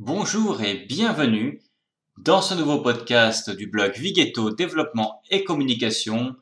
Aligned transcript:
Bonjour 0.00 0.62
et 0.62 0.76
bienvenue 0.86 1.60
dans 2.18 2.40
ce 2.40 2.54
nouveau 2.54 2.80
podcast 2.82 3.50
du 3.50 3.66
blog 3.66 3.96
Vigetto 3.96 4.54
Développement 4.54 5.20
et 5.28 5.42
Communication. 5.42 6.36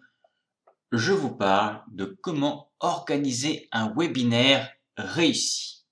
Je 0.93 1.15
vous 1.15 1.35
parle 1.35 1.83
de 1.91 2.05
comment 2.21 2.71
organiser 2.81 3.67
un 3.73 3.95
webinaire 3.97 4.71
réussi. 4.99 5.87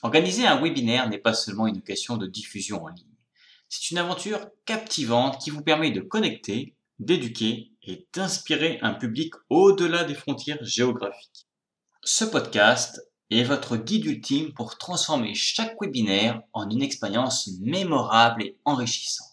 Organiser 0.00 0.46
un 0.46 0.58
webinaire 0.58 1.06
n'est 1.10 1.18
pas 1.18 1.34
seulement 1.34 1.66
une 1.66 1.82
question 1.82 2.16
de 2.16 2.26
diffusion 2.26 2.84
en 2.84 2.88
ligne. 2.88 3.18
C'est 3.68 3.90
une 3.90 3.98
aventure 3.98 4.40
captivante 4.64 5.38
qui 5.38 5.50
vous 5.50 5.62
permet 5.62 5.90
de 5.90 6.00
connecter, 6.00 6.78
d'éduquer 6.98 7.72
et 7.82 8.08
d'inspirer 8.14 8.78
un 8.80 8.94
public 8.94 9.34
au-delà 9.50 10.04
des 10.04 10.14
frontières 10.14 10.64
géographiques. 10.64 11.46
Ce 12.02 12.24
podcast 12.24 13.02
est 13.38 13.44
votre 13.44 13.76
guide 13.76 14.04
ultime 14.04 14.52
pour 14.52 14.78
transformer 14.78 15.34
chaque 15.34 15.80
webinaire 15.80 16.40
en 16.52 16.68
une 16.68 16.82
expérience 16.82 17.50
mémorable 17.60 18.42
et 18.42 18.56
enrichissante. 18.64 19.30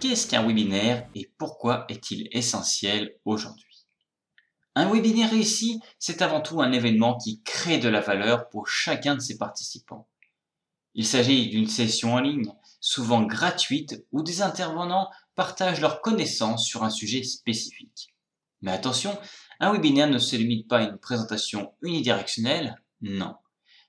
Qu'est-ce 0.00 0.28
qu'un 0.28 0.46
webinaire 0.46 1.08
et 1.14 1.30
pourquoi 1.38 1.86
est-il 1.88 2.28
essentiel 2.30 3.16
aujourd'hui? 3.24 3.73
Un 4.74 4.90
webinaire 4.90 5.30
réussi, 5.30 5.80
c'est 5.98 6.22
avant 6.22 6.40
tout 6.40 6.60
un 6.60 6.72
événement 6.72 7.16
qui 7.16 7.42
crée 7.42 7.78
de 7.78 7.88
la 7.88 8.00
valeur 8.00 8.48
pour 8.48 8.68
chacun 8.68 9.14
de 9.14 9.20
ses 9.20 9.38
participants. 9.38 10.08
Il 10.94 11.06
s'agit 11.06 11.48
d'une 11.48 11.68
session 11.68 12.14
en 12.14 12.20
ligne, 12.20 12.52
souvent 12.80 13.22
gratuite, 13.22 14.04
où 14.12 14.22
des 14.22 14.42
intervenants 14.42 15.10
partagent 15.34 15.80
leurs 15.80 16.00
connaissances 16.00 16.66
sur 16.66 16.84
un 16.84 16.90
sujet 16.90 17.22
spécifique. 17.22 18.14
Mais 18.62 18.72
attention, 18.72 19.18
un 19.60 19.72
webinaire 19.72 20.08
ne 20.08 20.18
se 20.18 20.36
limite 20.36 20.68
pas 20.68 20.78
à 20.78 20.82
une 20.84 20.98
présentation 20.98 21.72
unidirectionnelle, 21.82 22.80
non. 23.00 23.34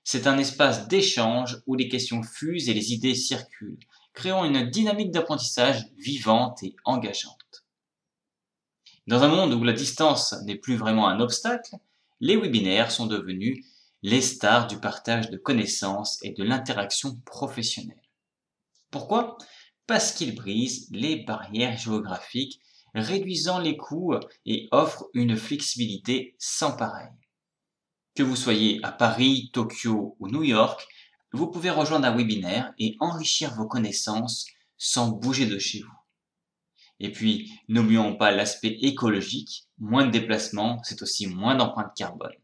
C'est 0.04 0.26
un 0.26 0.38
espace 0.38 0.86
d'échange 0.86 1.62
où 1.66 1.74
les 1.74 1.88
questions 1.88 2.22
fusent 2.22 2.68
et 2.68 2.74
les 2.74 2.92
idées 2.92 3.14
circulent, 3.14 3.78
créant 4.12 4.44
une 4.44 4.70
dynamique 4.70 5.10
d'apprentissage 5.10 5.84
vivante 5.96 6.62
et 6.62 6.76
engageante. 6.84 7.45
Dans 9.06 9.22
un 9.22 9.28
monde 9.28 9.54
où 9.54 9.62
la 9.62 9.72
distance 9.72 10.34
n'est 10.44 10.56
plus 10.56 10.76
vraiment 10.76 11.06
un 11.06 11.20
obstacle, 11.20 11.76
les 12.18 12.36
webinaires 12.36 12.90
sont 12.90 13.06
devenus 13.06 13.64
les 14.02 14.20
stars 14.20 14.66
du 14.66 14.78
partage 14.78 15.30
de 15.30 15.36
connaissances 15.36 16.18
et 16.22 16.32
de 16.32 16.42
l'interaction 16.42 17.16
professionnelle. 17.24 18.02
Pourquoi? 18.90 19.38
Parce 19.86 20.10
qu'ils 20.10 20.34
brisent 20.34 20.88
les 20.90 21.24
barrières 21.24 21.78
géographiques, 21.78 22.60
réduisant 22.94 23.60
les 23.60 23.76
coûts 23.76 24.14
et 24.44 24.68
offrent 24.72 25.08
une 25.14 25.36
flexibilité 25.36 26.34
sans 26.38 26.76
pareil. 26.76 27.12
Que 28.16 28.24
vous 28.24 28.36
soyez 28.36 28.80
à 28.82 28.90
Paris, 28.90 29.50
Tokyo 29.52 30.16
ou 30.18 30.28
New 30.28 30.42
York, 30.42 30.84
vous 31.32 31.48
pouvez 31.48 31.70
rejoindre 31.70 32.06
un 32.06 32.16
webinaire 32.16 32.72
et 32.78 32.96
enrichir 32.98 33.54
vos 33.54 33.66
connaissances 33.66 34.46
sans 34.78 35.10
bouger 35.10 35.46
de 35.46 35.58
chez 35.58 35.80
vous. 35.80 35.95
Et 37.00 37.12
puis, 37.12 37.52
n'oublions 37.68 38.16
pas 38.16 38.30
l'aspect 38.30 38.78
écologique. 38.80 39.66
Moins 39.78 40.06
de 40.06 40.10
déplacements, 40.10 40.82
c'est 40.82 41.02
aussi 41.02 41.26
moins 41.26 41.54
d'empreinte 41.54 41.94
carbone. 41.94 42.34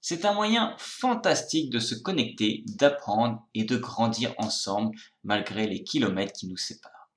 C'est 0.00 0.24
un 0.24 0.34
moyen 0.34 0.76
fantastique 0.78 1.70
de 1.70 1.78
se 1.78 1.94
connecter, 1.94 2.62
d'apprendre 2.66 3.44
et 3.54 3.64
de 3.64 3.76
grandir 3.76 4.34
ensemble 4.38 4.96
malgré 5.24 5.66
les 5.66 5.82
kilomètres 5.82 6.32
qui 6.32 6.46
nous 6.46 6.56
séparent. 6.56 7.10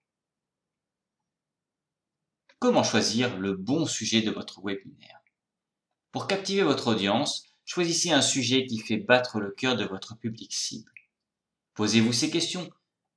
Comment 2.58 2.84
choisir 2.84 3.38
le 3.38 3.54
bon 3.54 3.86
sujet 3.86 4.22
de 4.22 4.32
votre 4.32 4.62
webinaire? 4.62 5.22
Pour 6.12 6.28
captiver 6.28 6.64
votre 6.64 6.88
audience, 6.88 7.44
choisissez 7.64 8.12
un 8.12 8.22
sujet 8.22 8.66
qui 8.66 8.80
fait 8.80 8.98
battre 8.98 9.40
le 9.40 9.52
cœur 9.52 9.78
de 9.78 9.86
votre 9.86 10.18
public 10.18 10.52
cible. 10.52 10.92
Posez-vous 11.76 12.12
ces 12.12 12.32
questions. 12.32 12.70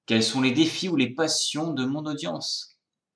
Quels 0.04 0.22
sont 0.22 0.42
les 0.42 0.52
défis 0.52 0.88
ou 0.88 0.96
les 0.96 1.14
passions 1.14 1.72
de 1.72 1.84
mon 1.84 2.04
audience? 2.04 2.71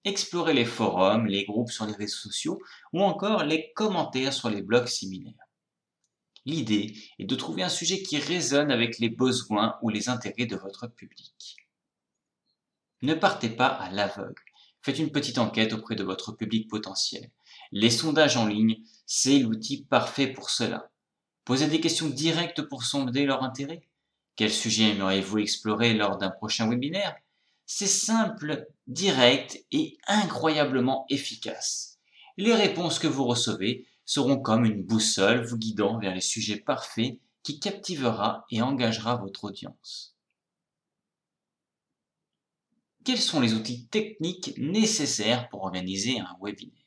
Explorez 0.07 0.55
les 0.55 0.65
forums, 0.65 1.27
les 1.27 1.45
groupes 1.45 1.73
sur 1.73 1.85
les 1.85 1.93
réseaux 1.93 2.17
sociaux 2.17 2.63
ou 2.93 3.03
encore 3.03 3.43
les 3.43 3.73
commentaires 3.73 4.33
sur 4.33 4.49
les 4.49 4.63
blogs 4.63 4.87
similaires. 4.87 5.35
L'idée 6.45 6.95
est 7.19 7.25
de 7.25 7.35
trouver 7.35 7.65
un 7.65 7.69
sujet 7.69 8.01
qui 8.05 8.17
résonne 8.17 8.71
avec 8.71 9.01
les 9.01 9.09
besoins 9.09 9.77
ou 9.83 9.89
les 9.89 10.09
intérêts 10.09 10.47
de 10.47 10.55
votre 10.55 10.87
public. 10.87 11.57
Ne 13.03 13.15
partez 13.15 13.49
pas 13.49 13.67
à 13.67 13.91
l'aveugle. 13.91 14.45
Faites 14.81 15.01
une 15.01 15.11
petite 15.11 15.39
enquête 15.39 15.73
auprès 15.73 15.97
de 15.97 16.05
votre 16.05 16.31
public 16.31 16.71
potentiel. 16.71 17.29
Les 17.73 17.91
sondages 17.91 18.37
en 18.37 18.47
ligne, 18.47 18.77
c'est 19.07 19.41
l'outil 19.41 19.87
parfait 19.87 20.29
pour 20.29 20.51
cela. 20.51 20.89
Posez 21.45 21.67
des 21.67 21.81
questions 21.81 22.09
directes 22.09 22.63
pour 22.63 22.85
sonder 22.85 23.27
leur 23.27 23.43
intérêt. 23.43 23.83
Quel 24.37 24.53
sujet 24.53 24.91
aimeriez-vous 24.91 25.39
explorer 25.39 25.95
lors 25.95 26.17
d'un 26.17 26.31
prochain 26.31 26.71
webinaire? 26.71 27.17
C'est 27.67 27.89
simple, 27.89 28.69
direct 28.87 29.65
et 29.73 29.99
incroyablement 30.07 31.07
efficace. 31.09 31.99
Les 32.37 32.55
réponses 32.55 32.99
que 32.99 33.07
vous 33.07 33.25
recevez 33.25 33.87
seront 34.05 34.39
comme 34.39 34.65
une 34.65 34.83
boussole 34.83 35.45
vous 35.45 35.59
guidant 35.59 35.99
vers 35.99 36.15
les 36.15 36.21
sujets 36.21 36.61
parfaits 36.61 37.19
qui 37.43 37.61
captivera 37.61 38.45
et 38.51 38.63
engagera 38.63 39.17
votre 39.17 39.45
audience. 39.45 40.17
Quels 43.05 43.21
sont 43.21 43.41
les 43.41 43.55
outils 43.55 43.87
techniques 43.87 44.55
nécessaires 44.59 45.49
pour 45.49 45.63
organiser 45.63 46.19
un 46.19 46.37
webinaire? 46.41 46.87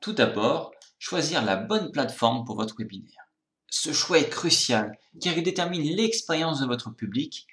Tout 0.00 0.12
d'abord, 0.12 0.72
choisir 0.98 1.44
la 1.44 1.56
bonne 1.56 1.90
plateforme 1.90 2.44
pour 2.44 2.56
votre 2.56 2.76
webinaire. 2.78 3.26
Ce 3.68 3.92
choix 3.92 4.18
est 4.18 4.28
crucial 4.28 4.96
car 5.20 5.36
il 5.36 5.42
détermine 5.42 5.82
l'expérience 5.96 6.60
de 6.60 6.66
votre 6.66 6.90
public. 6.90 7.46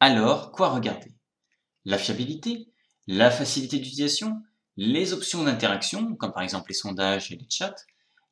Alors, 0.00 0.52
quoi 0.52 0.70
regarder? 0.70 1.17
La 1.88 1.96
fiabilité, 1.96 2.68
la 3.06 3.30
facilité 3.30 3.78
d'utilisation, 3.78 4.42
les 4.76 5.14
options 5.14 5.42
d'interaction, 5.42 6.14
comme 6.16 6.34
par 6.34 6.42
exemple 6.42 6.68
les 6.68 6.74
sondages 6.74 7.32
et 7.32 7.36
les 7.36 7.46
chats, 7.48 7.74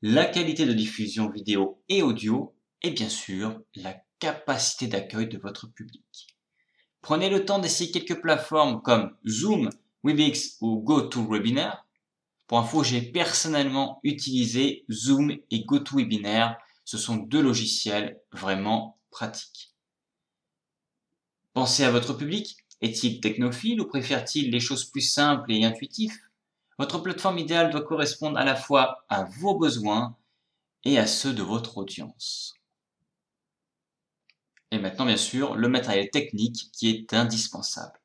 la 0.03 0.27
qualité 0.27 0.67
de 0.67 0.75
diffusion 0.75 1.31
vidéo 1.31 1.83
et 1.89 2.03
audio, 2.03 2.55
et 2.83 2.91
bien 2.91 3.09
sûr 3.09 3.59
la 3.75 3.97
capacité 4.19 4.89
d'accueil 4.89 5.29
de 5.29 5.39
votre 5.39 5.69
public. 5.73 6.37
Prenez 7.01 7.31
le 7.31 7.47
temps 7.47 7.59
d'essayer 7.59 7.91
quelques 7.91 8.21
plateformes 8.21 8.83
comme 8.83 9.17
Zoom, 9.27 9.71
Webex 10.05 10.59
ou 10.61 10.83
GoToWebinar. 10.83 11.87
Pour 12.49 12.59
info, 12.59 12.85
j'ai 12.85 13.01
personnellement 13.01 14.01
utilisé 14.03 14.85
Zoom 14.91 15.35
et 15.51 15.65
GoToWebinar. 15.65 16.59
Ce 16.85 16.99
sont 16.99 17.17
deux 17.17 17.41
logiciels 17.41 18.21
vraiment 18.33 18.99
pratiques. 19.11 19.75
Pensez 21.55 21.85
à 21.85 21.91
votre 21.91 22.13
public, 22.13 22.59
est-il 22.81 23.21
technophile 23.21 23.81
ou 23.81 23.87
préfère-t-il 23.87 24.51
les 24.51 24.61
choses 24.61 24.85
plus 24.85 25.01
simples 25.01 25.53
et 25.53 25.65
intuitives? 25.65 26.19
Votre 26.79 26.99
plateforme 26.99 27.39
idéale 27.39 27.71
doit 27.71 27.85
correspondre 27.85 28.39
à 28.39 28.45
la 28.45 28.55
fois 28.55 29.05
à 29.09 29.25
vos 29.25 29.59
besoins 29.59 30.17
et 30.85 30.99
à 30.99 31.07
ceux 31.07 31.33
de 31.33 31.43
votre 31.43 31.79
audience. 31.79 32.55
Et 34.71 34.79
maintenant, 34.79 35.07
bien 35.07 35.17
sûr, 35.17 35.55
le 35.55 35.69
matériel 35.69 36.11
technique 36.11 36.71
qui 36.73 36.91
est 36.91 37.15
indispensable. 37.15 37.99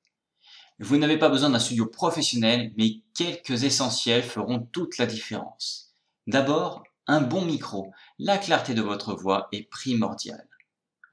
Vous 0.80 0.98
n'avez 0.98 1.18
pas 1.18 1.30
besoin 1.30 1.50
d'un 1.50 1.60
studio 1.60 1.86
professionnel, 1.86 2.72
mais 2.78 3.02
quelques 3.14 3.64
essentiels 3.64 4.24
feront 4.24 4.60
toute 4.72 4.98
la 4.98 5.06
différence. 5.06 5.94
D'abord, 6.28 6.84
un 7.08 7.22
bon 7.22 7.46
micro. 7.46 7.92
La 8.20 8.38
clarté 8.38 8.74
de 8.74 8.82
votre 8.82 9.14
voix 9.14 9.48
est 9.52 9.70
primordiale. 9.70 10.48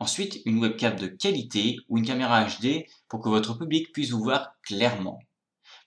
Ensuite, 0.00 0.41
une 0.45 0.61
webcam 0.61 0.97
de 0.97 1.09
qualité 1.09 1.79
ou 1.89 1.99
une 1.99 2.06
caméra 2.06 2.45
HD 2.45 2.87
pour 3.09 3.21
que 3.21 3.29
votre 3.29 3.55
public 3.55 3.93
puisse 3.93 4.11
vous 4.11 4.23
voir 4.23 4.55
clairement. 4.62 5.19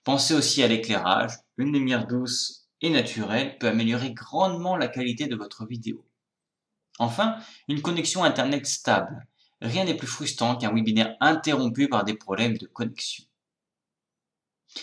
Pensez 0.04 0.34
aussi 0.34 0.62
à 0.62 0.68
l'éclairage. 0.68 1.32
Une 1.56 1.72
lumière 1.72 2.06
douce 2.06 2.68
et 2.82 2.90
naturelle 2.90 3.56
peut 3.58 3.68
améliorer 3.68 4.12
grandement 4.12 4.76
la 4.76 4.88
qualité 4.88 5.26
de 5.26 5.36
votre 5.36 5.66
vidéo. 5.66 6.04
Enfin, 6.98 7.38
une 7.68 7.80
connexion 7.80 8.22
Internet 8.24 8.66
stable. 8.66 9.26
Rien 9.62 9.84
n'est 9.84 9.96
plus 9.96 10.08
frustrant 10.08 10.56
qu'un 10.56 10.74
webinaire 10.74 11.16
interrompu 11.20 11.88
par 11.88 12.04
des 12.04 12.14
problèmes 12.14 12.58
de 12.58 12.66
connexion. 12.66 13.24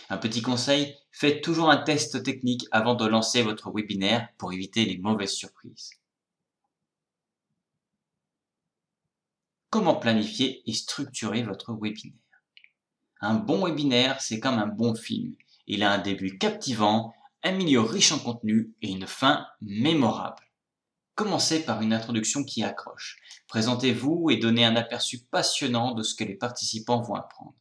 Un 0.10 0.18
petit 0.18 0.42
conseil, 0.42 0.96
faites 1.12 1.44
toujours 1.44 1.70
un 1.70 1.78
test 1.78 2.24
technique 2.24 2.66
avant 2.72 2.96
de 2.96 3.06
lancer 3.06 3.42
votre 3.42 3.72
webinaire 3.72 4.30
pour 4.38 4.54
éviter 4.54 4.86
les 4.86 4.98
mauvaises 4.98 5.34
surprises. 5.34 5.92
Comment 9.72 9.98
planifier 9.98 10.64
et 10.66 10.74
structurer 10.74 11.44
votre 11.44 11.74
webinaire? 11.80 12.18
Un 13.22 13.36
bon 13.36 13.66
webinaire, 13.66 14.20
c'est 14.20 14.40
comme 14.40 14.58
un 14.58 14.66
bon 14.66 14.96
film. 14.96 15.36
Il 15.68 15.84
a 15.84 15.92
un 15.92 16.00
début 16.00 16.40
captivant, 16.40 17.14
un 17.44 17.52
milieu 17.52 17.82
riche 17.82 18.12
en 18.12 18.18
contenu 18.18 18.74
et 18.82 18.90
une 18.90 19.06
fin 19.06 19.46
mémorable. 19.62 20.42
Commencez 21.14 21.64
par 21.64 21.84
une 21.84 21.94
introduction 21.94 22.44
qui 22.44 22.64
accroche. 22.64 23.18
Présentez-vous 23.48 24.32
et 24.32 24.38
donnez 24.38 24.66
un 24.66 24.76
aperçu 24.76 25.20
passionnant 25.20 25.94
de 25.94 26.02
ce 26.02 26.16
que 26.16 26.24
les 26.24 26.36
participants 26.36 27.02
vont 27.02 27.14
apprendre. 27.14 27.54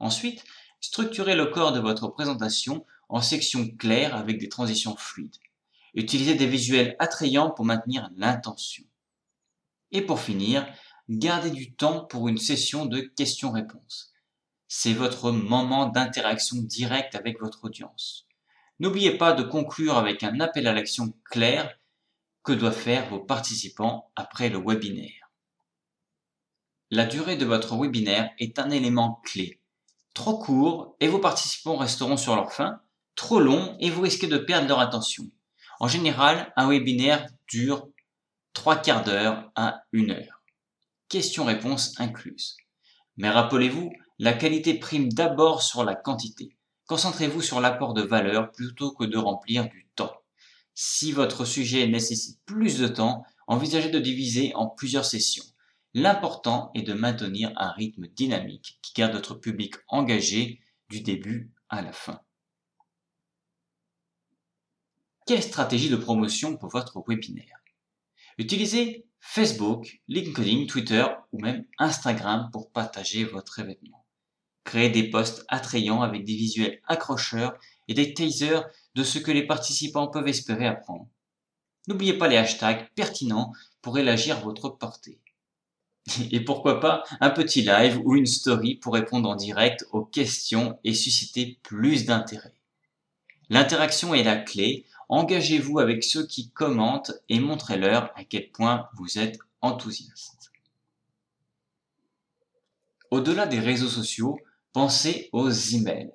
Ensuite, 0.00 0.44
structurez 0.82 1.34
le 1.34 1.46
corps 1.46 1.72
de 1.72 1.80
votre 1.80 2.08
présentation 2.08 2.84
en 3.08 3.22
sections 3.22 3.66
claires 3.78 4.14
avec 4.14 4.36
des 4.36 4.50
transitions 4.50 4.96
fluides. 4.98 5.38
Utilisez 5.94 6.34
des 6.34 6.46
visuels 6.46 6.94
attrayants 6.98 7.50
pour 7.50 7.64
maintenir 7.64 8.10
l'intention. 8.16 8.84
Et 9.92 10.02
pour 10.02 10.20
finir, 10.20 10.66
gardez 11.08 11.50
du 11.50 11.72
temps 11.72 12.04
pour 12.04 12.28
une 12.28 12.38
session 12.38 12.86
de 12.86 13.00
questions-réponses. 13.00 14.12
C'est 14.68 14.92
votre 14.92 15.30
moment 15.32 15.86
d'interaction 15.86 16.58
directe 16.58 17.14
avec 17.14 17.40
votre 17.40 17.64
audience. 17.64 18.26
N'oubliez 18.78 19.16
pas 19.16 19.32
de 19.32 19.42
conclure 19.42 19.96
avec 19.96 20.22
un 20.22 20.40
appel 20.40 20.66
à 20.66 20.74
l'action 20.74 21.14
clair 21.24 21.78
que 22.42 22.52
doivent 22.52 22.78
faire 22.78 23.08
vos 23.08 23.18
participants 23.18 24.10
après 24.14 24.50
le 24.50 24.58
webinaire. 24.58 25.30
La 26.90 27.06
durée 27.06 27.36
de 27.36 27.44
votre 27.44 27.76
webinaire 27.76 28.30
est 28.38 28.58
un 28.58 28.70
élément 28.70 29.20
clé. 29.24 29.60
Trop 30.14 30.38
court 30.38 30.96
et 31.00 31.08
vos 31.08 31.18
participants 31.18 31.76
resteront 31.76 32.16
sur 32.16 32.36
leur 32.36 32.52
faim, 32.52 32.80
trop 33.14 33.40
long 33.40 33.76
et 33.80 33.90
vous 33.90 34.02
risquez 34.02 34.26
de 34.26 34.38
perdre 34.38 34.68
leur 34.68 34.80
attention. 34.80 35.24
En 35.80 35.88
général, 35.88 36.52
un 36.56 36.68
webinaire 36.68 37.26
dure 37.48 37.88
trois 38.52 38.76
quarts 38.76 39.04
d'heure 39.04 39.50
à 39.54 39.82
une 39.92 40.10
heure. 40.10 40.37
Questions-réponses 41.08 41.98
incluses. 41.98 42.56
Mais 43.16 43.30
rappelez-vous, 43.30 43.90
la 44.18 44.34
qualité 44.34 44.74
prime 44.74 45.10
d'abord 45.10 45.62
sur 45.62 45.82
la 45.82 45.94
quantité. 45.94 46.56
Concentrez-vous 46.86 47.40
sur 47.40 47.60
l'apport 47.60 47.94
de 47.94 48.02
valeur 48.02 48.52
plutôt 48.52 48.92
que 48.92 49.04
de 49.04 49.16
remplir 49.16 49.68
du 49.68 49.86
temps. 49.94 50.14
Si 50.74 51.12
votre 51.12 51.44
sujet 51.44 51.86
nécessite 51.88 52.40
plus 52.44 52.78
de 52.78 52.88
temps, 52.88 53.24
envisagez 53.46 53.90
de 53.90 53.98
diviser 53.98 54.54
en 54.54 54.68
plusieurs 54.68 55.04
sessions. 55.04 55.44
L'important 55.94 56.70
est 56.74 56.82
de 56.82 56.92
maintenir 56.92 57.52
un 57.56 57.72
rythme 57.72 58.06
dynamique 58.08 58.78
qui 58.82 58.92
garde 58.92 59.14
votre 59.14 59.34
public 59.34 59.74
engagé 59.88 60.60
du 60.90 61.00
début 61.00 61.50
à 61.70 61.80
la 61.80 61.92
fin. 61.92 62.20
Quelle 65.26 65.42
stratégie 65.42 65.90
de 65.90 65.96
promotion 65.96 66.56
pour 66.56 66.68
votre 66.68 67.02
webinaire? 67.06 67.58
Utilisez 68.38 69.04
Facebook, 69.20 70.00
LinkedIn, 70.06 70.66
Twitter 70.66 71.04
ou 71.32 71.40
même 71.40 71.64
Instagram 71.78 72.50
pour 72.52 72.70
partager 72.70 73.24
votre 73.24 73.58
événement. 73.58 74.06
Créez 74.64 74.90
des 74.90 75.10
posts 75.10 75.44
attrayants 75.48 76.02
avec 76.02 76.24
des 76.24 76.36
visuels 76.36 76.80
accrocheurs 76.86 77.58
et 77.88 77.94
des 77.94 78.14
teasers 78.14 78.64
de 78.94 79.02
ce 79.02 79.18
que 79.18 79.32
les 79.32 79.46
participants 79.46 80.08
peuvent 80.08 80.28
espérer 80.28 80.66
apprendre. 80.66 81.08
N'oubliez 81.88 82.12
pas 82.12 82.28
les 82.28 82.36
hashtags 82.36 82.88
pertinents 82.94 83.52
pour 83.82 83.98
élargir 83.98 84.40
votre 84.40 84.68
portée. 84.68 85.20
Et 86.30 86.40
pourquoi 86.40 86.80
pas 86.80 87.02
un 87.20 87.30
petit 87.30 87.62
live 87.62 88.00
ou 88.04 88.14
une 88.14 88.26
story 88.26 88.76
pour 88.76 88.94
répondre 88.94 89.28
en 89.28 89.36
direct 89.36 89.86
aux 89.92 90.04
questions 90.04 90.78
et 90.84 90.94
susciter 90.94 91.58
plus 91.62 92.04
d'intérêt. 92.04 92.54
L'interaction 93.50 94.14
est 94.14 94.22
la 94.22 94.36
clé. 94.36 94.84
Engagez-vous 95.08 95.78
avec 95.78 96.04
ceux 96.04 96.26
qui 96.26 96.50
commentent 96.50 97.12
et 97.28 97.40
montrez-leur 97.40 98.12
à 98.14 98.24
quel 98.24 98.50
point 98.50 98.88
vous 98.94 99.18
êtes 99.18 99.38
enthousiaste. 99.62 100.52
Au-delà 103.10 103.46
des 103.46 103.60
réseaux 103.60 103.88
sociaux, 103.88 104.38
pensez 104.72 105.30
aux 105.32 105.50
emails. 105.50 106.12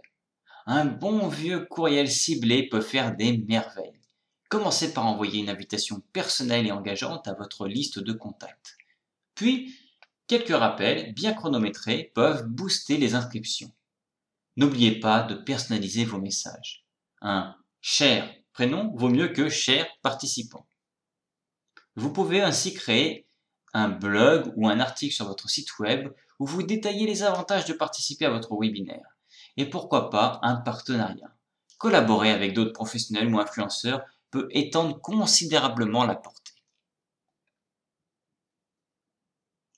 Un 0.68 0.86
bon 0.86 1.28
vieux 1.28 1.66
courriel 1.66 2.10
ciblé 2.10 2.70
peut 2.70 2.82
faire 2.82 3.16
des 3.16 3.40
merveilles. 3.40 4.00
Commencez 4.48 4.94
par 4.94 5.08
envoyer 5.08 5.40
une 5.40 5.50
invitation 5.50 6.02
personnelle 6.14 6.68
et 6.68 6.72
engageante 6.72 7.28
à 7.28 7.34
votre 7.34 7.68
liste 7.68 7.98
de 7.98 8.14
contacts. 8.14 8.78
Puis, 9.34 9.76
quelques 10.28 10.56
rappels 10.56 11.14
bien 11.14 11.34
chronométrés 11.34 12.12
peuvent 12.14 12.46
booster 12.46 12.98
les 12.98 13.16
inscriptions. 13.16 13.74
N'oubliez 14.56 15.00
pas 15.00 15.24
de 15.24 15.34
personnaliser 15.34 16.06
vos 16.06 16.20
messages. 16.20 16.86
Un 17.22 17.56
cher 17.82 18.32
prénom 18.54 18.94
vaut 18.96 19.10
mieux 19.10 19.30
que 19.30 19.50
cher 19.50 19.88
participant. 20.02 20.68
Vous 21.96 22.14
pouvez 22.14 22.42
ainsi 22.42 22.74
créer 22.74 23.28
un 23.74 23.90
blog 23.90 24.54
ou 24.56 24.68
un 24.68 24.80
article 24.80 25.14
sur 25.14 25.28
votre 25.28 25.50
site 25.50 25.80
web 25.80 26.14
où 26.40 26.46
vous 26.46 26.64
détaillez 26.64 27.06
les 27.06 27.24
avantages 27.24 27.66
de 27.66 27.74
participer 27.74 28.26
à 28.26 28.30
votre 28.30 28.56
webinaire 28.56 29.18
et 29.58 29.70
pourquoi 29.70 30.10
pas 30.10 30.40
un 30.44 30.56
partenariat. 30.56 31.36
Collaborer 31.78 32.32
avec 32.32 32.54
d'autres 32.54 32.74
professionnels 32.74 33.34
ou 33.34 33.40
influenceurs 33.40 34.04
peut 34.32 34.48
étendre 34.52 35.00
considérablement 35.02 36.06
la 36.06 36.16
portée. 36.16 36.54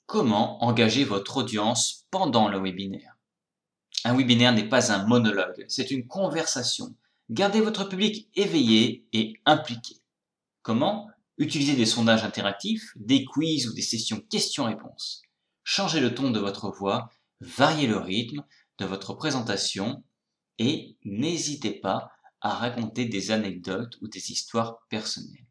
Comment 0.06 0.63
engager 0.63 1.04
votre 1.04 1.38
audience 1.38 2.06
pendant 2.12 2.48
le 2.48 2.60
webinaire? 2.60 3.18
Un 4.04 4.16
webinaire 4.16 4.54
n'est 4.54 4.69
pas 4.69 4.92
un 4.92 5.06
monologue, 5.07 5.66
c'est 5.68 5.89
une 5.89 6.07
conversation. 6.07 6.95
Gardez 7.31 7.60
votre 7.60 7.86
public 7.86 8.30
éveillé 8.36 9.07
et 9.12 9.33
impliqué. 9.45 9.95
Comment 10.62 11.10
Utilisez 11.38 11.75
des 11.75 11.88
sondages 11.88 12.24
interactifs, 12.24 12.92
des 12.95 13.25
quiz 13.25 13.68
ou 13.68 13.74
des 13.74 13.81
sessions 13.81 14.22
questions-réponses? 14.30 15.24
Changez 15.63 16.00
le 16.00 16.13
ton 16.13 16.30
de 16.30 16.39
votre 16.39 16.69
voix, 16.69 17.10
variez 17.42 17.88
le 17.88 17.98
rythme, 17.98 18.45
de 18.77 18.86
votre 18.86 19.16
présentation 19.16 20.04
et 20.60 20.98
n'hésitez 21.04 21.72
pas 21.72 22.12
à 22.42 22.54
raconter 22.54 23.06
des 23.06 23.31
anecdotes 23.31 23.98
ou 24.01 24.07
des 24.07 24.31
histoires 24.31 24.86
personnelles. 24.89 25.48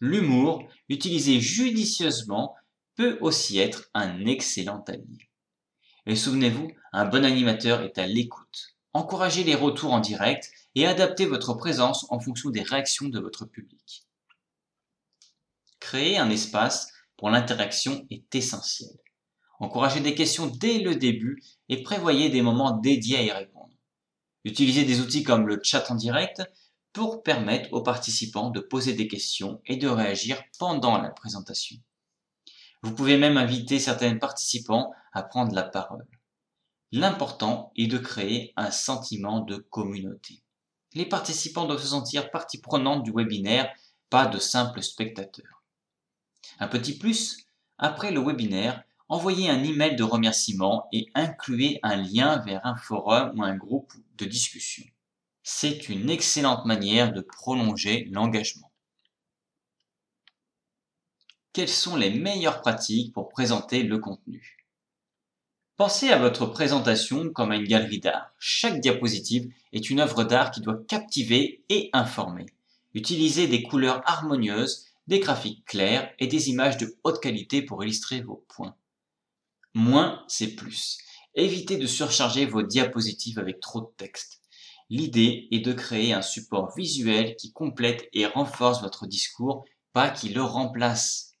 L'humour, 0.00 0.68
utilisé 0.90 1.40
judicieusement, 1.40 2.54
peut 2.96 3.16
aussi 3.22 3.58
être 3.58 3.88
un 3.94 4.26
excellent 4.26 4.84
allié. 4.88 5.30
Et 6.04 6.16
souvenez-vous, 6.16 6.70
un 6.92 7.06
bon 7.06 7.24
animateur 7.24 7.80
est 7.80 7.98
à 7.98 8.06
l'écoute. 8.06 8.75
Encouragez 8.96 9.44
les 9.44 9.54
retours 9.54 9.92
en 9.92 10.00
direct 10.00 10.50
et 10.74 10.86
adaptez 10.86 11.26
votre 11.26 11.52
présence 11.52 12.06
en 12.08 12.18
fonction 12.18 12.48
des 12.48 12.62
réactions 12.62 13.10
de 13.10 13.20
votre 13.20 13.44
public. 13.44 14.06
Créer 15.80 16.16
un 16.16 16.30
espace 16.30 16.90
pour 17.18 17.28
l'interaction 17.28 18.06
est 18.08 18.34
essentiel. 18.34 18.88
Encouragez 19.60 20.00
des 20.00 20.14
questions 20.14 20.46
dès 20.46 20.78
le 20.78 20.94
début 20.94 21.42
et 21.68 21.82
prévoyez 21.82 22.30
des 22.30 22.40
moments 22.40 22.70
dédiés 22.70 23.18
à 23.18 23.22
y 23.22 23.30
répondre. 23.30 23.74
Utilisez 24.44 24.86
des 24.86 25.00
outils 25.00 25.24
comme 25.24 25.46
le 25.46 25.60
chat 25.62 25.90
en 25.90 25.94
direct 25.94 26.42
pour 26.94 27.22
permettre 27.22 27.74
aux 27.74 27.82
participants 27.82 28.48
de 28.48 28.60
poser 28.60 28.94
des 28.94 29.08
questions 29.08 29.60
et 29.66 29.76
de 29.76 29.88
réagir 29.88 30.42
pendant 30.58 30.96
la 30.96 31.10
présentation. 31.10 31.76
Vous 32.82 32.94
pouvez 32.94 33.18
même 33.18 33.36
inviter 33.36 33.78
certains 33.78 34.16
participants 34.16 34.90
à 35.12 35.22
prendre 35.22 35.52
la 35.54 35.64
parole. 35.64 36.06
L'important 36.92 37.72
est 37.76 37.88
de 37.88 37.98
créer 37.98 38.52
un 38.56 38.70
sentiment 38.70 39.40
de 39.40 39.56
communauté. 39.56 40.42
Les 40.94 41.06
participants 41.06 41.66
doivent 41.66 41.82
se 41.82 41.88
sentir 41.88 42.30
partie 42.30 42.60
prenante 42.60 43.02
du 43.02 43.12
webinaire, 43.12 43.72
pas 44.08 44.26
de 44.26 44.38
simples 44.38 44.82
spectateurs. 44.82 45.62
Un 46.58 46.68
petit 46.68 46.96
plus, 46.96 47.46
après 47.76 48.12
le 48.12 48.20
webinaire, 48.20 48.84
envoyez 49.08 49.50
un 49.50 49.62
email 49.62 49.96
de 49.96 50.04
remerciement 50.04 50.88
et 50.92 51.08
incluez 51.14 51.80
un 51.82 51.96
lien 51.96 52.38
vers 52.38 52.64
un 52.64 52.76
forum 52.76 53.38
ou 53.38 53.42
un 53.42 53.56
groupe 53.56 53.92
de 54.16 54.24
discussion. 54.24 54.84
C'est 55.42 55.88
une 55.88 56.08
excellente 56.08 56.64
manière 56.66 57.12
de 57.12 57.20
prolonger 57.20 58.08
l'engagement. 58.10 58.72
Quelles 61.52 61.68
sont 61.68 61.96
les 61.96 62.10
meilleures 62.10 62.60
pratiques 62.60 63.12
pour 63.12 63.28
présenter 63.28 63.82
le 63.82 63.98
contenu? 63.98 64.55
Pensez 65.76 66.08
à 66.08 66.18
votre 66.18 66.46
présentation 66.46 67.28
comme 67.28 67.52
à 67.52 67.56
une 67.56 67.66
galerie 67.66 68.00
d'art. 68.00 68.30
Chaque 68.38 68.80
diapositive 68.80 69.52
est 69.74 69.90
une 69.90 70.00
œuvre 70.00 70.24
d'art 70.24 70.50
qui 70.50 70.62
doit 70.62 70.82
captiver 70.88 71.64
et 71.68 71.90
informer. 71.92 72.46
Utilisez 72.94 73.46
des 73.46 73.62
couleurs 73.62 74.00
harmonieuses, 74.06 74.86
des 75.06 75.20
graphiques 75.20 75.66
clairs 75.66 76.10
et 76.18 76.28
des 76.28 76.48
images 76.48 76.78
de 76.78 76.96
haute 77.04 77.20
qualité 77.20 77.60
pour 77.60 77.84
illustrer 77.84 78.22
vos 78.22 78.42
points. 78.48 78.74
Moins, 79.74 80.24
c'est 80.28 80.54
plus. 80.54 80.96
Évitez 81.34 81.76
de 81.76 81.86
surcharger 81.86 82.46
vos 82.46 82.62
diapositives 82.62 83.38
avec 83.38 83.60
trop 83.60 83.82
de 83.82 83.92
texte. 83.98 84.40
L'idée 84.88 85.46
est 85.50 85.60
de 85.60 85.74
créer 85.74 86.14
un 86.14 86.22
support 86.22 86.74
visuel 86.74 87.36
qui 87.36 87.52
complète 87.52 88.08
et 88.14 88.24
renforce 88.24 88.80
votre 88.80 89.06
discours, 89.06 89.66
pas 89.92 90.08
qui 90.08 90.30
le 90.30 90.42
remplace. 90.42 91.34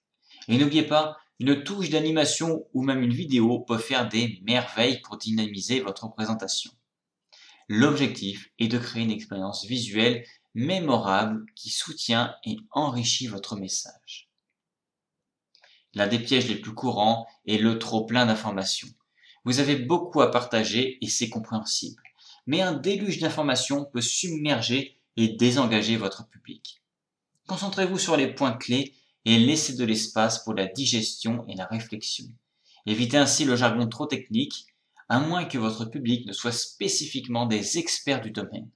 Et 0.48 0.58
n'oubliez 0.58 0.82
pas, 0.82 1.16
une 1.38 1.62
touche 1.64 1.90
d'animation 1.90 2.66
ou 2.72 2.82
même 2.82 3.02
une 3.02 3.12
vidéo 3.12 3.60
peut 3.60 3.78
faire 3.78 4.08
des 4.08 4.40
merveilles 4.42 5.00
pour 5.02 5.18
dynamiser 5.18 5.80
votre 5.80 6.08
présentation. 6.08 6.72
L'objectif 7.68 8.50
est 8.58 8.68
de 8.68 8.78
créer 8.78 9.02
une 9.02 9.10
expérience 9.10 9.66
visuelle 9.66 10.24
mémorable 10.54 11.44
qui 11.54 11.68
soutient 11.68 12.34
et 12.44 12.56
enrichit 12.70 13.26
votre 13.26 13.56
message. 13.56 14.30
L'un 15.94 16.06
des 16.06 16.18
pièges 16.18 16.48
les 16.48 16.56
plus 16.56 16.74
courants 16.74 17.26
est 17.46 17.58
le 17.58 17.78
trop 17.78 18.06
plein 18.06 18.26
d'informations. 18.26 18.88
Vous 19.44 19.60
avez 19.60 19.76
beaucoup 19.76 20.20
à 20.20 20.30
partager 20.30 20.98
et 21.04 21.08
c'est 21.08 21.28
compréhensible. 21.28 22.02
Mais 22.46 22.60
un 22.62 22.74
déluge 22.74 23.18
d'informations 23.18 23.84
peut 23.84 24.00
submerger 24.00 25.00
et 25.16 25.28
désengager 25.28 25.96
votre 25.96 26.28
public. 26.28 26.82
Concentrez-vous 27.46 27.98
sur 27.98 28.16
les 28.16 28.32
points 28.32 28.52
clés 28.52 28.94
et 29.26 29.38
laissez 29.40 29.74
de 29.74 29.84
l'espace 29.84 30.44
pour 30.44 30.54
la 30.54 30.66
digestion 30.66 31.44
et 31.48 31.56
la 31.56 31.66
réflexion. 31.66 32.26
Évitez 32.86 33.16
ainsi 33.16 33.44
le 33.44 33.56
jargon 33.56 33.88
trop 33.88 34.06
technique, 34.06 34.66
à 35.08 35.18
moins 35.18 35.44
que 35.44 35.58
votre 35.58 35.84
public 35.84 36.24
ne 36.26 36.32
soit 36.32 36.52
spécifiquement 36.52 37.44
des 37.44 37.76
experts 37.76 38.20
du 38.20 38.30
domaine. 38.30 38.70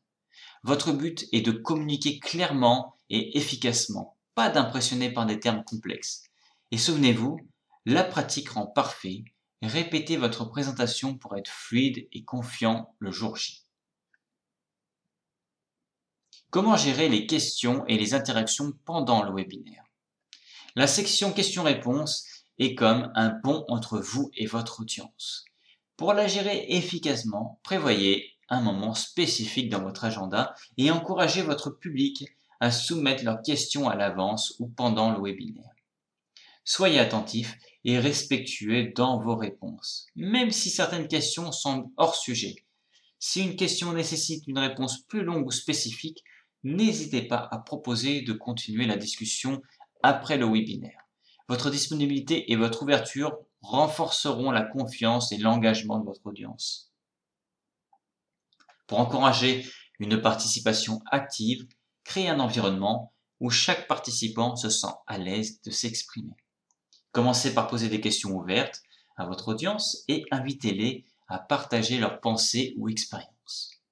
Votre 0.64 0.92
but 0.92 1.26
est 1.32 1.42
de 1.42 1.52
communiquer 1.52 2.18
clairement 2.18 2.96
et 3.10 3.38
efficacement, 3.38 4.16
pas 4.34 4.50
d'impressionner 4.50 5.12
par 5.12 5.24
des 5.24 5.38
termes 5.38 5.64
complexes. 5.64 6.24
Et 6.72 6.78
souvenez-vous, 6.78 7.38
la 7.86 8.02
pratique 8.02 8.50
rend 8.50 8.66
parfait. 8.66 9.24
Répétez 9.62 10.16
votre 10.16 10.46
présentation 10.46 11.16
pour 11.16 11.36
être 11.36 11.50
fluide 11.50 12.08
et 12.12 12.24
confiant 12.24 12.94
le 12.98 13.12
jour 13.12 13.36
J. 13.36 13.62
Comment 16.50 16.76
gérer 16.76 17.08
les 17.08 17.26
questions 17.26 17.86
et 17.86 17.96
les 17.96 18.14
interactions 18.14 18.72
pendant 18.84 19.22
le 19.22 19.32
webinaire? 19.32 19.84
La 20.76 20.86
section 20.86 21.32
questions-réponses 21.32 22.26
est 22.58 22.76
comme 22.76 23.10
un 23.16 23.30
pont 23.30 23.64
entre 23.68 23.98
vous 23.98 24.30
et 24.36 24.46
votre 24.46 24.80
audience. 24.80 25.44
Pour 25.96 26.12
la 26.12 26.28
gérer 26.28 26.66
efficacement, 26.68 27.58
prévoyez 27.64 28.36
un 28.48 28.60
moment 28.60 28.94
spécifique 28.94 29.68
dans 29.68 29.82
votre 29.82 30.04
agenda 30.04 30.54
et 30.76 30.90
encouragez 30.90 31.42
votre 31.42 31.70
public 31.70 32.24
à 32.60 32.70
soumettre 32.70 33.24
leurs 33.24 33.42
questions 33.42 33.88
à 33.88 33.96
l'avance 33.96 34.54
ou 34.60 34.68
pendant 34.68 35.12
le 35.12 35.20
webinaire. 35.20 35.74
Soyez 36.64 37.00
attentif 37.00 37.58
et 37.84 37.98
respectueux 37.98 38.92
dans 38.94 39.20
vos 39.20 39.36
réponses, 39.36 40.06
même 40.14 40.52
si 40.52 40.70
certaines 40.70 41.08
questions 41.08 41.50
semblent 41.50 41.88
hors 41.96 42.14
sujet. 42.14 42.54
Si 43.18 43.42
une 43.42 43.56
question 43.56 43.92
nécessite 43.92 44.46
une 44.46 44.58
réponse 44.58 45.02
plus 45.02 45.24
longue 45.24 45.46
ou 45.46 45.50
spécifique, 45.50 46.22
n'hésitez 46.62 47.22
pas 47.22 47.48
à 47.50 47.58
proposer 47.58 48.22
de 48.22 48.32
continuer 48.32 48.86
la 48.86 48.96
discussion 48.96 49.62
après 50.02 50.36
le 50.36 50.46
webinaire. 50.46 51.06
Votre 51.48 51.70
disponibilité 51.70 52.52
et 52.52 52.56
votre 52.56 52.82
ouverture 52.82 53.38
renforceront 53.62 54.50
la 54.50 54.62
confiance 54.62 55.32
et 55.32 55.38
l'engagement 55.38 55.98
de 55.98 56.04
votre 56.04 56.24
audience. 56.26 56.92
Pour 58.86 59.00
encourager 59.00 59.64
une 59.98 60.20
participation 60.20 61.02
active, 61.10 61.66
créez 62.04 62.28
un 62.28 62.40
environnement 62.40 63.12
où 63.40 63.50
chaque 63.50 63.86
participant 63.86 64.56
se 64.56 64.68
sent 64.68 64.94
à 65.06 65.18
l'aise 65.18 65.60
de 65.62 65.70
s'exprimer. 65.70 66.34
Commencez 67.12 67.54
par 67.54 67.68
poser 67.68 67.88
des 67.88 68.00
questions 68.00 68.30
ouvertes 68.30 68.82
à 69.16 69.26
votre 69.26 69.48
audience 69.48 70.04
et 70.08 70.24
invitez-les 70.30 71.04
à 71.28 71.38
partager 71.38 71.98
leurs 71.98 72.20
pensées 72.20 72.74
ou 72.76 72.88
expériences. 72.88 73.82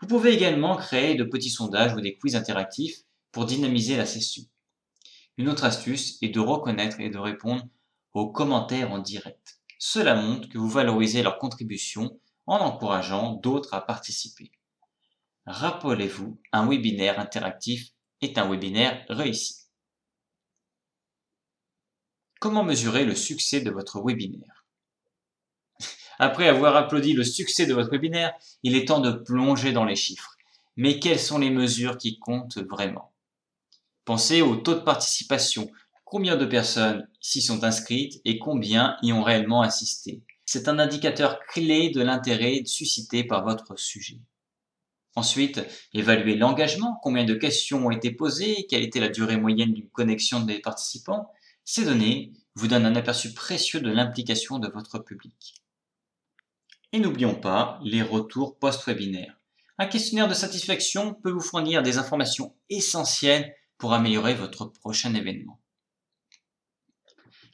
Vous 0.00 0.06
pouvez 0.06 0.32
également 0.32 0.76
créer 0.76 1.14
de 1.14 1.24
petits 1.24 1.50
sondages 1.50 1.94
ou 1.94 2.00
des 2.00 2.16
quiz 2.16 2.36
interactifs 2.36 3.02
pour 3.32 3.46
dynamiser 3.46 3.96
la 3.96 4.06
session. 4.06 4.44
Une 5.38 5.48
autre 5.48 5.64
astuce 5.64 6.18
est 6.20 6.30
de 6.30 6.40
reconnaître 6.40 6.98
et 6.98 7.10
de 7.10 7.18
répondre 7.18 7.64
aux 8.12 8.32
commentaires 8.32 8.90
en 8.90 8.98
direct. 8.98 9.60
Cela 9.78 10.16
montre 10.16 10.48
que 10.48 10.58
vous 10.58 10.68
valorisez 10.68 11.22
leur 11.22 11.38
contribution 11.38 12.18
en 12.46 12.56
encourageant 12.56 13.34
d'autres 13.34 13.72
à 13.72 13.80
participer. 13.80 14.50
Rappelez-vous, 15.46 16.40
un 16.50 16.68
webinaire 16.68 17.20
interactif 17.20 17.90
est 18.20 18.36
un 18.36 18.50
webinaire 18.50 19.06
réussi. 19.08 19.68
Comment 22.40 22.64
mesurer 22.64 23.04
le 23.04 23.14
succès 23.14 23.60
de 23.60 23.70
votre 23.70 24.02
webinaire? 24.04 24.66
Après 26.18 26.48
avoir 26.48 26.74
applaudi 26.74 27.12
le 27.12 27.22
succès 27.22 27.66
de 27.66 27.74
votre 27.74 27.90
webinaire, 27.90 28.34
il 28.64 28.74
est 28.74 28.88
temps 28.88 29.00
de 29.00 29.12
plonger 29.12 29.70
dans 29.70 29.84
les 29.84 29.96
chiffres. 29.96 30.36
Mais 30.76 30.98
quelles 30.98 31.20
sont 31.20 31.38
les 31.38 31.50
mesures 31.50 31.96
qui 31.96 32.18
comptent 32.18 32.58
vraiment? 32.58 33.12
Pensez 34.08 34.40
au 34.40 34.56
taux 34.56 34.74
de 34.74 34.80
participation. 34.80 35.70
Combien 36.06 36.36
de 36.36 36.46
personnes 36.46 37.06
s'y 37.20 37.42
sont 37.42 37.62
inscrites 37.62 38.22
et 38.24 38.38
combien 38.38 38.96
y 39.02 39.12
ont 39.12 39.22
réellement 39.22 39.60
assisté? 39.60 40.22
C'est 40.46 40.66
un 40.66 40.78
indicateur 40.78 41.40
clé 41.40 41.90
de 41.90 42.00
l'intérêt 42.00 42.62
suscité 42.64 43.22
par 43.22 43.44
votre 43.44 43.78
sujet. 43.78 44.18
Ensuite, 45.14 45.60
évaluez 45.92 46.36
l'engagement, 46.36 46.98
combien 47.02 47.24
de 47.24 47.34
questions 47.34 47.84
ont 47.84 47.90
été 47.90 48.10
posées, 48.10 48.66
quelle 48.70 48.82
était 48.82 48.98
la 48.98 49.10
durée 49.10 49.36
moyenne 49.36 49.74
d'une 49.74 49.90
connexion 49.90 50.40
des 50.40 50.60
participants? 50.60 51.30
Ces 51.66 51.84
données 51.84 52.32
vous 52.54 52.66
donnent 52.66 52.86
un 52.86 52.96
aperçu 52.96 53.34
précieux 53.34 53.82
de 53.82 53.90
l'implication 53.90 54.58
de 54.58 54.68
votre 54.68 55.00
public. 55.00 55.54
Et 56.92 56.98
n'oublions 56.98 57.34
pas 57.34 57.78
les 57.84 58.00
retours 58.00 58.58
post-webinaire. 58.58 59.38
Un 59.76 59.86
questionnaire 59.86 60.28
de 60.28 60.34
satisfaction 60.34 61.12
peut 61.12 61.30
vous 61.30 61.42
fournir 61.42 61.82
des 61.82 61.98
informations 61.98 62.56
essentielles 62.70 63.54
pour 63.78 63.94
améliorer 63.94 64.34
votre 64.34 64.66
prochain 64.66 65.14
événement. 65.14 65.60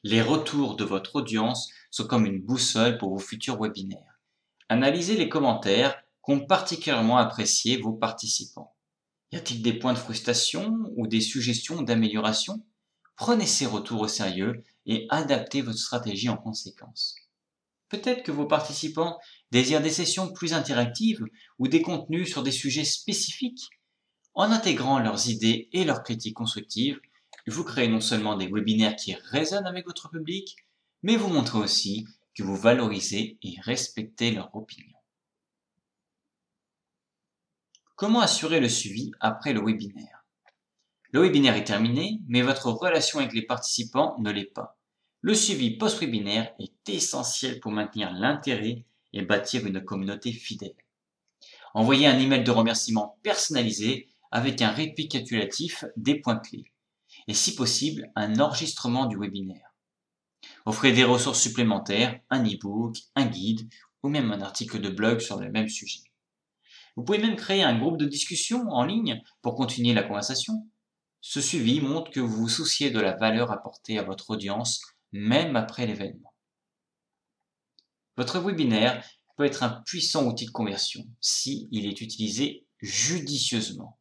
Les 0.03 0.21
retours 0.21 0.77
de 0.77 0.85
votre 0.85 1.17
audience 1.17 1.71
sont 1.91 2.07
comme 2.07 2.27
une 2.27 2.43
boussole 2.43 2.99
pour 2.99 3.11
vos 3.11 3.19
futurs 3.19 3.61
webinaires. 3.61 4.21
Analysez 4.69 5.17
les 5.17 5.29
commentaires 5.29 6.03
qu'ont 6.21 6.47
particulièrement 6.47 7.19
apprécié 7.19 7.77
vos 7.77 7.93
participants. 7.93 8.75
Y 9.33 9.37
a-t-il 9.37 9.63
des 9.63 9.73
points 9.73 9.93
de 9.93 9.99
frustration 9.99 10.77
ou 10.97 11.07
des 11.07 11.21
suggestions 11.21 11.83
d'amélioration? 11.83 12.65
Prenez 13.17 13.47
ces 13.47 13.67
retours 13.67 14.01
au 14.01 14.09
sérieux 14.09 14.63
et 14.87 15.07
adaptez 15.11 15.63
votre 15.63 15.79
stratégie 15.79 16.29
en 16.29 16.37
conséquence. 16.37 17.15
Peut-être 17.89 18.23
que 18.23 18.33
vos 18.33 18.47
participants 18.47 19.19
désirent 19.51 19.83
des 19.83 19.91
sessions 19.91 20.33
plus 20.33 20.53
interactives 20.53 21.25
ou 21.59 21.69
des 21.69 21.83
contenus 21.83 22.29
sur 22.29 22.43
des 22.43 22.53
sujets 22.53 22.85
spécifiques. 22.85 23.71
En 24.35 24.51
intégrant 24.51 24.99
leurs 24.99 25.29
idées 25.29 25.69
et 25.73 25.85
leurs 25.85 26.03
critiques 26.03 26.37
constructives, 26.37 27.01
vous 27.47 27.63
créez 27.63 27.89
non 27.89 28.01
seulement 28.01 28.37
des 28.37 28.49
webinaires 28.49 28.97
qui 28.97 29.15
résonnent 29.15 29.67
avec 29.67 29.87
votre 29.87 30.11
public, 30.11 30.57
mais 31.03 31.17
vous 31.17 31.29
montrez 31.29 31.59
aussi 31.59 32.07
que 32.35 32.43
vous 32.43 32.57
valorisez 32.57 33.39
et 33.43 33.55
respectez 33.61 34.33
leur 34.33 34.55
opinion. 34.57 34.97
Comment 37.95 38.21
assurer 38.21 38.59
le 38.59 38.69
suivi 38.69 39.13
après 39.21 39.53
le 39.53 39.65
webinaire? 39.65 40.25
Le 41.13 41.21
webinaire 41.21 41.55
est 41.55 41.65
terminé, 41.65 42.21
mais 42.27 42.43
votre 42.43 42.73
relation 42.73 43.21
avec 43.21 43.35
les 43.35 43.43
participants 43.43 44.17
ne 44.19 44.33
l'est 44.33 44.53
pas. 44.53 44.77
Le 45.21 45.35
suivi 45.35 45.77
post-webinaire 45.77 46.53
est 46.59 46.89
essentiel 46.89 47.61
pour 47.61 47.71
maintenir 47.71 48.13
l'intérêt 48.13 48.85
et 49.13 49.23
bâtir 49.23 49.65
une 49.65 49.85
communauté 49.85 50.33
fidèle. 50.33 50.75
Envoyez 51.73 52.09
un 52.09 52.19
email 52.19 52.43
de 52.43 52.51
remerciement 52.51 53.17
personnalisé 53.23 54.09
avec 54.31 54.63
un 54.63 54.71
récapitulatif 54.71 55.85
des 55.97 56.21
points 56.21 56.39
clés 56.39 56.73
et 57.29 57.35
si 57.35 57.55
possible 57.55 58.11
un 58.17 58.39
enregistrement 58.41 59.07
du 59.07 59.17
webinaire. 59.17 59.75
Offrez 60.67 60.93
des 60.93 61.05
ressources 61.05 61.41
supplémentaires, 61.41 62.21
un 62.31 62.45
e-book, 62.45 62.97
un 63.15 63.27
guide 63.27 63.69
ou 64.03 64.09
même 64.09 64.33
un 64.33 64.43
article 64.43 64.81
de 64.81 64.91
blog 64.91 65.21
sur 65.21 65.41
le 65.41 65.51
même 65.51 65.69
sujet. 65.69 66.03
Vous 66.97 67.03
pouvez 67.03 67.19
même 67.19 67.37
créer 67.37 67.63
un 67.63 67.79
groupe 67.79 67.97
de 67.97 68.07
discussion 68.07 68.69
en 68.69 68.85
ligne 68.85 69.23
pour 69.43 69.57
continuer 69.57 69.95
la 69.95 70.03
conversation. 70.03 70.69
Ce 71.21 71.41
suivi 71.41 71.81
montre 71.81 72.11
que 72.11 72.21
vous 72.21 72.43
vous 72.43 72.49
souciez 72.49 72.91
de 72.91 73.01
la 73.01 73.17
valeur 73.17 73.51
apportée 73.51 73.99
à 73.99 74.03
votre 74.03 74.31
audience 74.31 74.81
même 75.13 75.57
après 75.57 75.87
l'événement. 75.87 76.35
Votre 78.17 78.39
webinaire 78.39 79.05
peut 79.37 79.45
être 79.45 79.63
un 79.63 79.83
puissant 79.87 80.27
outil 80.27 80.47
de 80.47 80.51
conversion 80.51 81.05
si 81.21 81.69
il 81.73 81.87
est 81.87 82.01
utilisé 82.01 82.67
judicieusement. 82.81 83.99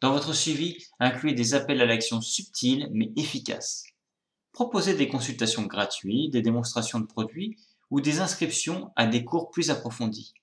Dans 0.00 0.12
votre 0.12 0.34
suivi, 0.34 0.76
incluez 0.98 1.32
des 1.32 1.54
appels 1.54 1.80
à 1.80 1.86
l'action 1.86 2.20
subtils 2.20 2.88
mais 2.92 3.12
efficaces. 3.16 3.84
Proposez 4.52 4.94
des 4.94 5.08
consultations 5.08 5.62
gratuites, 5.62 6.32
des 6.32 6.42
démonstrations 6.42 7.00
de 7.00 7.06
produits 7.06 7.56
ou 7.90 8.00
des 8.00 8.20
inscriptions 8.20 8.92
à 8.96 9.06
des 9.06 9.24
cours 9.24 9.50
plus 9.50 9.70
approfondis. 9.70 10.34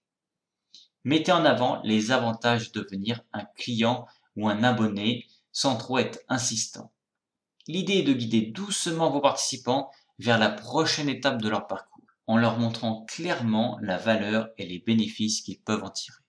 Mettez 1.03 1.31
en 1.31 1.45
avant 1.45 1.81
les 1.83 2.11
avantages 2.11 2.71
de 2.71 2.81
devenir 2.81 3.21
un 3.33 3.45
client 3.55 4.07
ou 4.35 4.47
un 4.47 4.63
abonné 4.63 5.27
sans 5.51 5.75
trop 5.75 5.99
être 5.99 6.19
insistant. 6.29 6.91
L'idée 7.67 7.99
est 7.99 8.03
de 8.03 8.13
guider 8.13 8.41
doucement 8.41 9.11
vos 9.11 9.21
participants 9.21 9.91
vers 10.17 10.39
la 10.39 10.49
prochaine 10.49 11.09
étape 11.09 11.41
de 11.41 11.49
leur 11.49 11.67
parcours, 11.67 12.05
en 12.25 12.37
leur 12.37 12.57
montrant 12.57 13.05
clairement 13.05 13.77
la 13.81 13.97
valeur 13.97 14.49
et 14.57 14.65
les 14.65 14.79
bénéfices 14.79 15.41
qu'ils 15.41 15.59
peuvent 15.59 15.83
en 15.83 15.89
tirer. 15.89 16.22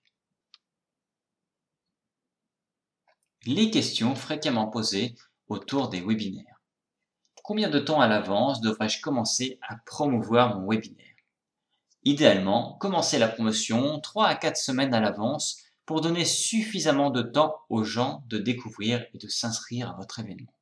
Les 3.47 3.69
questions 3.69 4.15
fréquemment 4.15 4.67
posées 4.67 5.15
autour 5.47 5.89
des 5.89 6.01
webinaires. 6.01 6.61
Combien 7.43 7.69
de 7.69 7.77
temps 7.77 8.01
à 8.01 8.07
l'avance 8.07 8.59
devrais-je 8.59 9.01
commencer 9.01 9.59
à 9.61 9.75
promouvoir 9.85 10.57
mon 10.57 10.67
webinaire? 10.67 11.15
Idéalement, 12.03 12.73
commencez 12.79 13.19
la 13.19 13.27
promotion 13.27 13.99
3 13.99 14.25
à 14.25 14.35
4 14.35 14.57
semaines 14.57 14.95
à 14.95 14.99
l'avance 14.99 15.61
pour 15.85 16.01
donner 16.01 16.25
suffisamment 16.25 17.11
de 17.11 17.21
temps 17.21 17.55
aux 17.69 17.83
gens 17.83 18.23
de 18.29 18.39
découvrir 18.39 19.05
et 19.13 19.19
de 19.19 19.27
s'inscrire 19.27 19.91
à 19.91 19.93
votre 19.93 20.19
événement. 20.19 20.53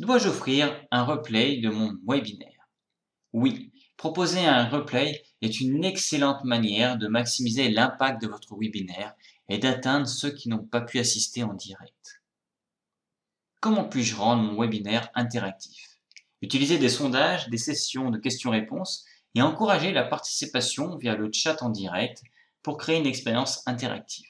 Dois-je 0.00 0.28
offrir 0.28 0.86
un 0.90 1.04
replay 1.04 1.58
de 1.62 1.70
mon 1.70 1.96
webinaire? 2.06 2.68
Oui, 3.32 3.72
proposer 3.96 4.44
un 4.44 4.68
replay 4.68 5.22
est 5.40 5.60
une 5.60 5.82
excellente 5.82 6.44
manière 6.44 6.98
de 6.98 7.06
maximiser 7.06 7.70
l'impact 7.70 8.20
de 8.20 8.28
votre 8.28 8.54
webinaire 8.54 9.14
et 9.50 9.58
d'atteindre 9.58 10.06
ceux 10.06 10.30
qui 10.30 10.48
n'ont 10.48 10.64
pas 10.64 10.80
pu 10.80 10.98
assister 10.98 11.42
en 11.42 11.52
direct. 11.52 12.22
Comment 13.60 13.84
puis-je 13.84 14.16
rendre 14.16 14.42
mon 14.42 14.58
webinaire 14.58 15.10
interactif? 15.14 15.98
Utiliser 16.40 16.78
des 16.78 16.88
sondages, 16.88 17.50
des 17.50 17.58
sessions 17.58 18.10
de 18.10 18.18
questions-réponses 18.18 19.04
et 19.34 19.42
encourager 19.42 19.92
la 19.92 20.04
participation 20.04 20.96
via 20.96 21.14
le 21.14 21.30
chat 21.32 21.62
en 21.62 21.68
direct 21.68 22.22
pour 22.62 22.78
créer 22.78 22.98
une 22.98 23.06
expérience 23.06 23.62
interactive. 23.66 24.28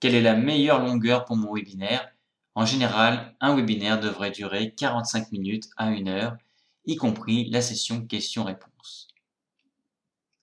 Quelle 0.00 0.14
est 0.14 0.22
la 0.22 0.36
meilleure 0.36 0.84
longueur 0.84 1.24
pour 1.24 1.36
mon 1.36 1.54
webinaire? 1.54 2.12
En 2.54 2.66
général, 2.66 3.34
un 3.40 3.56
webinaire 3.56 3.98
devrait 3.98 4.30
durer 4.30 4.74
45 4.74 5.32
minutes 5.32 5.68
à 5.76 5.86
1 5.86 6.06
heure, 6.06 6.36
y 6.84 6.96
compris 6.96 7.48
la 7.50 7.62
session 7.62 8.06
questions-réponses. 8.06 9.08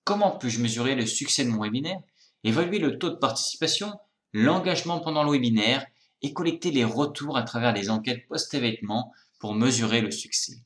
Comment 0.04 0.32
puis-je 0.32 0.62
mesurer 0.62 0.96
le 0.96 1.06
succès 1.06 1.46
de 1.46 1.50
mon 1.50 1.62
webinaire? 1.62 2.02
Évaluer 2.44 2.80
le 2.80 2.98
taux 2.98 3.10
de 3.10 3.16
participation, 3.16 3.94
l'engagement 4.34 5.00
pendant 5.00 5.24
le 5.24 5.32
webinaire 5.32 5.86
et 6.22 6.34
collecter 6.34 6.72
les 6.72 6.86
retours 6.86 7.38
à 7.38 7.44
travers 7.44 7.74
les 7.74 7.90
enquêtes 7.90 8.28
post-événement 8.28 9.14
pour 9.40 9.54
mesurer 9.54 10.02
le 10.02 10.12
succès. 10.12 10.58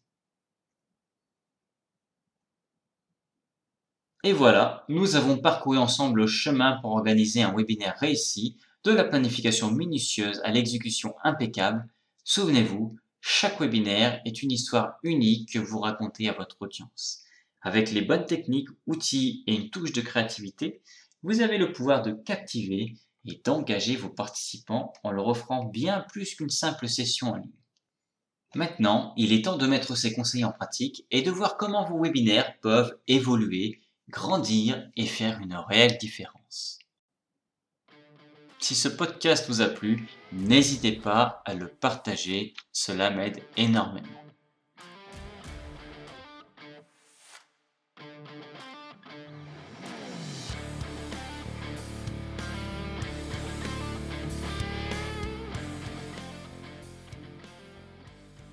Et 4.24 4.34
voilà, 4.34 4.86
nous 4.90 5.16
avons 5.16 5.38
parcouru 5.38 5.78
ensemble 5.78 6.22
le 6.22 6.28
chemin 6.28 6.80
pour 6.82 6.92
organiser 6.92 7.44
un 7.44 7.56
webinaire 7.56 7.96
réussi, 8.00 8.58
de 8.84 8.92
la 8.92 9.04
planification 9.04 9.72
minutieuse 9.72 10.42
à 10.44 10.52
l'exécution 10.52 11.16
impeccable. 11.24 11.88
Souvenez-vous, 12.24 12.98
chaque 13.22 13.60
webinaire 13.60 14.22
est 14.26 14.44
une 14.44 14.52
histoire 14.52 15.00
unique 15.04 15.54
que 15.54 15.60
vous 15.60 15.80
racontez 15.80 16.30
à 16.30 16.34
votre 16.34 16.58
audience. 16.60 17.24
Avec 17.62 17.92
les 17.92 18.02
bonnes 18.02 18.26
techniques, 18.26 18.70
outils 18.86 19.44
et 19.48 19.56
une 19.56 19.70
touche 19.72 19.92
de 19.92 20.02
créativité, 20.02 20.82
vous 21.24 21.42
avez 21.42 21.58
le 21.58 21.72
pouvoir 21.72 22.02
de 22.02 22.12
captiver 22.12 22.96
et 23.26 23.42
d'engager 23.44 23.96
vos 23.96 24.10
participants 24.10 24.94
en 25.04 25.12
leur 25.12 25.28
offrant 25.28 25.66
bien 25.66 26.06
plus 26.10 26.36
qu'une 26.36 26.50
simple 26.50 26.88
session 26.88 27.32
en 27.32 27.36
ligne. 27.38 27.52
Maintenant, 28.54 29.14
il 29.18 29.34
est 29.34 29.44
temps 29.44 29.58
de 29.58 29.68
mettre 29.68 29.96
ces 29.96 30.14
conseils 30.14 30.46
en 30.46 30.52
pratique 30.52 31.06
et 31.12 31.22
de 31.22 31.32
voir 31.32 31.58
comment 31.58 31.84
vos 31.84 32.02
webinaires 32.02 32.58
peuvent 32.62 32.98
évoluer, 33.08 33.82
grandir 34.10 34.90
et 34.96 35.06
faire 35.06 35.40
une 35.40 35.56
réelle 35.56 35.98
différence. 35.98 36.80
Si 38.60 38.76
ce 38.76 38.88
podcast 38.88 39.48
vous 39.48 39.62
a 39.62 39.68
plu, 39.68 40.08
n'hésitez 40.32 40.94
pas 40.94 41.44
à 41.46 41.54
le 41.54 41.68
partager, 41.68 42.54
cela 42.72 43.10
m'aide 43.10 43.44
énormément. 43.58 44.25